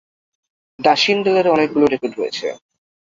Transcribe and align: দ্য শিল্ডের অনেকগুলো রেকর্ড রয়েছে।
দ্য 0.79 0.93
শিল্ডের 0.95 1.45
অনেকগুলো 1.47 1.85
রেকর্ড 1.87 2.13
রয়েছে। 2.17 2.47